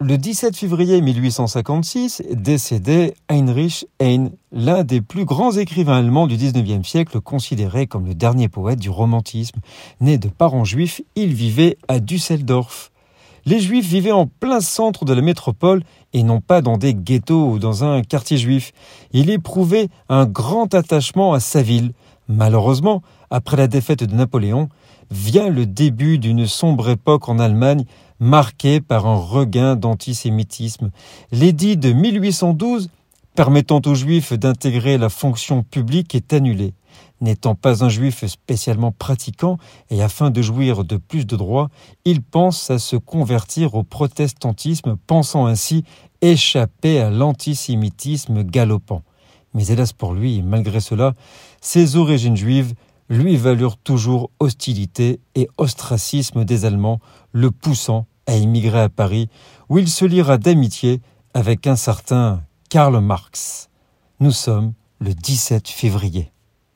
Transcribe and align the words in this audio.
Le 0.00 0.16
17 0.16 0.56
février 0.56 1.00
1856 1.00 2.22
décédait 2.30 3.14
Heinrich 3.28 3.84
Heine, 3.98 4.30
l'un 4.52 4.84
des 4.84 5.00
plus 5.00 5.24
grands 5.24 5.50
écrivains 5.50 5.96
allemands 5.96 6.28
du 6.28 6.36
XIXe 6.36 6.86
siècle, 6.88 7.20
considéré 7.20 7.88
comme 7.88 8.06
le 8.06 8.14
dernier 8.14 8.48
poète 8.48 8.78
du 8.78 8.90
romantisme. 8.90 9.58
Né 10.00 10.16
de 10.16 10.28
parents 10.28 10.62
juifs, 10.62 11.00
il 11.16 11.34
vivait 11.34 11.78
à 11.88 11.98
Düsseldorf. 11.98 12.92
Les 13.44 13.58
juifs 13.58 13.88
vivaient 13.88 14.12
en 14.12 14.28
plein 14.28 14.60
centre 14.60 15.04
de 15.04 15.12
la 15.12 15.20
métropole 15.20 15.82
et 16.12 16.22
non 16.22 16.40
pas 16.40 16.60
dans 16.60 16.78
des 16.78 16.94
ghettos 16.94 17.50
ou 17.50 17.58
dans 17.58 17.82
un 17.82 18.02
quartier 18.02 18.36
juif. 18.36 18.70
Il 19.10 19.30
éprouvait 19.30 19.88
un 20.08 20.26
grand 20.26 20.74
attachement 20.74 21.32
à 21.32 21.40
sa 21.40 21.60
ville. 21.60 21.92
Malheureusement, 22.28 23.02
après 23.30 23.56
la 23.56 23.66
défaite 23.66 24.04
de 24.04 24.14
Napoléon, 24.14 24.68
vient 25.10 25.48
le 25.48 25.66
début 25.66 26.18
d'une 26.18 26.46
sombre 26.46 26.90
époque 26.90 27.28
en 27.28 27.38
Allemagne 27.38 27.84
marquée 28.20 28.80
par 28.80 29.06
un 29.06 29.16
regain 29.16 29.76
d'antisémitisme. 29.76 30.90
L'édit 31.32 31.76
de 31.76 31.92
1812 31.92 32.90
permettant 33.34 33.80
aux 33.86 33.94
juifs 33.94 34.32
d'intégrer 34.32 34.98
la 34.98 35.08
fonction 35.08 35.62
publique 35.62 36.14
est 36.14 36.32
annulé. 36.32 36.74
N'étant 37.20 37.54
pas 37.54 37.84
un 37.84 37.88
juif 37.88 38.24
spécialement 38.26 38.92
pratiquant 38.92 39.58
et 39.90 40.02
afin 40.02 40.30
de 40.30 40.42
jouir 40.42 40.84
de 40.84 40.96
plus 40.96 41.26
de 41.26 41.36
droits, 41.36 41.68
il 42.04 42.20
pense 42.22 42.70
à 42.70 42.78
se 42.78 42.96
convertir 42.96 43.74
au 43.74 43.82
protestantisme, 43.82 44.96
pensant 45.06 45.46
ainsi 45.46 45.84
échapper 46.20 47.00
à 47.00 47.10
l'antisémitisme 47.10 48.42
galopant. 48.42 49.02
Mais 49.54 49.66
hélas 49.68 49.92
pour 49.92 50.14
lui, 50.14 50.42
malgré 50.42 50.80
cela, 50.80 51.14
ses 51.60 51.96
origines 51.96 52.36
juives 52.36 52.74
lui 53.08 53.36
valurent 53.36 53.78
toujours 53.78 54.30
hostilité 54.38 55.20
et 55.34 55.48
ostracisme 55.56 56.44
des 56.44 56.64
Allemands, 56.64 57.00
le 57.32 57.50
poussant 57.50 58.06
à 58.26 58.34
émigrer 58.34 58.80
à 58.80 58.88
Paris, 58.88 59.28
où 59.68 59.78
il 59.78 59.88
se 59.88 60.04
liera 60.04 60.36
d'amitié 60.36 61.00
avec 61.34 61.66
un 61.66 61.76
certain 61.76 62.42
Karl 62.68 63.00
Marx. 63.00 63.70
Nous 64.20 64.32
sommes 64.32 64.74
le 65.00 65.14
17 65.14 65.68
février. 65.68 66.32